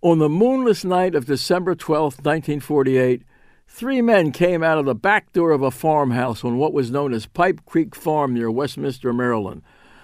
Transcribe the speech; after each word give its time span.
On 0.00 0.20
the 0.20 0.28
moonless 0.28 0.84
night 0.84 1.16
of 1.16 1.26
December 1.26 1.74
12, 1.74 2.18
1948, 2.18 3.24
three 3.66 4.00
men 4.00 4.30
came 4.30 4.62
out 4.62 4.78
of 4.78 4.84
the 4.84 4.94
back 4.94 5.32
door 5.32 5.50
of 5.50 5.60
a 5.60 5.72
farmhouse 5.72 6.44
on 6.44 6.56
what 6.56 6.72
was 6.72 6.92
known 6.92 7.12
as 7.12 7.26
Pipe 7.26 7.62
Creek 7.66 7.96
Farm 7.96 8.32
near 8.32 8.48
Westminster, 8.48 9.12
Maryland, 9.12 9.62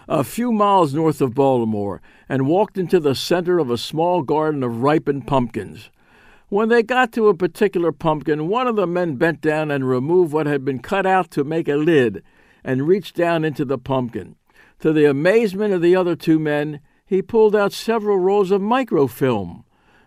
a 0.08 0.24
few 0.24 0.50
miles 0.50 0.94
north 0.94 1.20
of 1.20 1.32
Baltimore, 1.36 2.02
and 2.28 2.48
walked 2.48 2.76
into 2.76 2.98
the 2.98 3.14
center 3.14 3.60
of 3.60 3.70
a 3.70 3.78
small 3.78 4.22
garden 4.22 4.64
of 4.64 4.82
ripened 4.82 5.28
pumpkins. 5.28 5.90
When 6.48 6.70
they 6.70 6.82
got 6.82 7.12
to 7.12 7.28
a 7.28 7.34
particular 7.34 7.92
pumpkin, 7.92 8.48
one 8.48 8.66
of 8.66 8.74
the 8.74 8.88
men 8.88 9.14
bent 9.14 9.40
down 9.40 9.70
and 9.70 9.88
removed 9.88 10.32
what 10.32 10.48
had 10.48 10.64
been 10.64 10.80
cut 10.80 11.06
out 11.06 11.30
to 11.30 11.44
make 11.44 11.68
a 11.68 11.76
lid 11.76 12.24
and 12.64 12.88
reached 12.88 13.14
down 13.14 13.44
into 13.44 13.64
the 13.64 13.78
pumpkin. 13.78 14.34
To 14.80 14.92
the 14.92 15.04
amazement 15.04 15.72
of 15.72 15.82
the 15.82 15.94
other 15.94 16.16
two 16.16 16.40
men, 16.40 16.80
he 17.06 17.22
pulled 17.22 17.54
out 17.54 17.72
several 17.72 18.18
rolls 18.18 18.50
of 18.50 18.60
microfilm. 18.60 19.62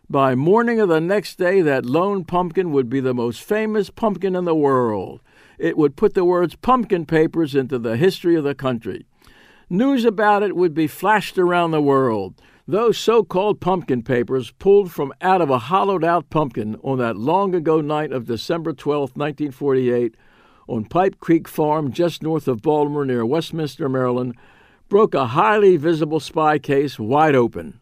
By 0.09 0.35
morning 0.35 0.79
of 0.79 0.87
the 0.87 1.01
next 1.01 1.37
day, 1.37 1.59
that 1.61 1.85
lone 1.85 2.23
pumpkin 2.23 2.71
would 2.71 2.89
be 2.89 3.01
the 3.01 3.13
most 3.13 3.41
famous 3.41 3.89
pumpkin 3.89 4.37
in 4.37 4.45
the 4.45 4.55
world. 4.55 5.19
It 5.59 5.77
would 5.77 5.97
put 5.97 6.13
the 6.13 6.23
words 6.23 6.55
pumpkin 6.55 7.05
papers 7.05 7.53
into 7.53 7.77
the 7.77 7.97
history 7.97 8.37
of 8.37 8.45
the 8.45 8.55
country. 8.55 9.05
News 9.69 10.05
about 10.05 10.43
it 10.43 10.55
would 10.55 10.73
be 10.73 10.87
flashed 10.87 11.37
around 11.37 11.71
the 11.71 11.81
world. 11.81 12.41
Those 12.65 12.97
so 12.97 13.21
called 13.21 13.59
pumpkin 13.59 14.01
papers, 14.01 14.51
pulled 14.51 14.93
from 14.93 15.11
out 15.19 15.41
of 15.41 15.49
a 15.49 15.59
hollowed 15.59 16.05
out 16.05 16.29
pumpkin 16.29 16.77
on 16.83 16.99
that 16.99 17.17
long 17.17 17.53
ago 17.53 17.81
night 17.81 18.13
of 18.13 18.27
December 18.27 18.71
12, 18.71 19.17
1948, 19.17 20.15
on 20.69 20.85
Pipe 20.85 21.19
Creek 21.19 21.49
Farm 21.49 21.91
just 21.91 22.23
north 22.23 22.47
of 22.47 22.61
Baltimore 22.61 23.03
near 23.03 23.25
Westminster, 23.25 23.89
Maryland, 23.89 24.35
broke 24.87 25.13
a 25.13 25.27
highly 25.27 25.75
visible 25.75 26.21
spy 26.21 26.59
case 26.59 26.97
wide 26.97 27.35
open. 27.35 27.81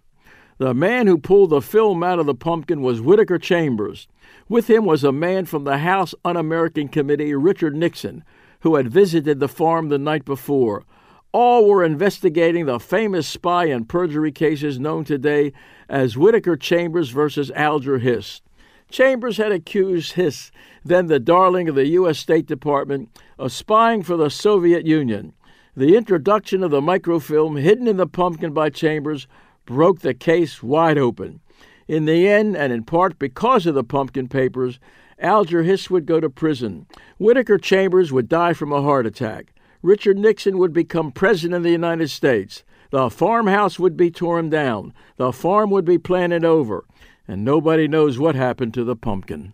The 0.58 0.74
man 0.74 1.08
who 1.08 1.18
pulled 1.18 1.50
the 1.50 1.62
film 1.62 2.02
out 2.02 2.18
of 2.18 2.28
the 2.28 2.34
pumpkin 2.34 2.82
was 2.82 3.02
Whittaker 3.02 3.38
Chambers. 3.38 4.08
With 4.48 4.70
him 4.70 4.86
was 4.86 5.04
a 5.04 5.12
man 5.12 5.44
from 5.46 5.66
the 5.66 5.80
House 5.80 6.16
Un 6.24 6.38
American 6.38 6.88
Committee, 6.88 7.36
Richard 7.36 7.76
Nixon, 7.76 8.24
who 8.62 8.76
had 8.76 8.88
visited 8.88 9.42
the 9.42 9.50
farm 9.50 9.90
the 9.90 9.98
night 9.98 10.24
before. 10.24 10.86
All 11.34 11.68
were 11.68 11.84
investigating 11.84 12.68
the 12.68 12.80
famous 12.80 13.28
spy 13.28 13.66
and 13.66 13.90
perjury 13.90 14.32
cases 14.32 14.80
known 14.80 15.04
today 15.04 15.52
as 15.90 16.18
Whittaker 16.18 16.56
Chambers 16.56 17.10
versus 17.10 17.52
Alger 17.52 18.00
Hiss. 18.00 18.40
Chambers 18.90 19.36
had 19.36 19.52
accused 19.52 20.14
Hiss, 20.14 20.52
then 20.86 21.08
the 21.08 21.20
darling 21.20 21.68
of 21.68 21.76
the 21.76 21.88
U.S. 21.88 22.18
State 22.18 22.46
Department, 22.46 23.10
of 23.38 23.52
spying 23.52 24.04
for 24.04 24.16
the 24.16 24.30
Soviet 24.30 24.86
Union. 24.86 25.34
The 25.76 25.98
introduction 25.98 26.64
of 26.64 26.72
the 26.72 26.82
microfilm 26.82 27.58
hidden 27.58 27.90
in 27.90 27.98
the 27.98 28.08
pumpkin 28.08 28.54
by 28.54 28.70
Chambers 28.70 29.28
broke 29.66 30.00
the 30.00 30.14
case 30.14 30.64
wide 30.64 30.98
open. 30.98 31.42
In 31.88 32.06
the 32.06 32.28
end, 32.28 32.58
and 32.58 32.74
in 32.74 32.84
part 32.84 33.20
because 33.20 33.66
of 33.66 33.76
the 33.76 33.84
pumpkin 33.84 34.28
papers, 34.28 34.80
Alger 35.20 35.64
Hiss 35.64 35.90
would 35.90 36.06
go 36.06 36.20
to 36.20 36.30
prison. 36.30 36.88
Whittaker 37.18 37.58
Chambers 37.58 38.12
would 38.12 38.28
die 38.28 38.54
from 38.54 38.72
a 38.72 38.82
heart 38.82 39.06
attack. 39.06 39.54
Richard 39.82 40.18
Nixon 40.18 40.58
would 40.58 40.74
become 40.74 41.12
President 41.12 41.56
of 41.56 41.64
the 41.64 41.70
United 41.70 42.10
States. 42.10 42.64
The 42.90 43.10
farmhouse 43.10 43.78
would 43.78 43.96
be 43.96 44.10
torn 44.10 44.50
down. 44.50 44.94
The 45.18 45.32
farm 45.32 45.70
would 45.72 45.86
be 45.86 45.98
planted 45.98 46.44
over. 46.44 46.86
And 47.28 47.46
nobody 47.46 47.88
knows 47.88 48.18
what 48.18 48.36
happened 48.36 48.74
to 48.76 48.84
the 48.84 48.96
pumpkin. 48.96 49.54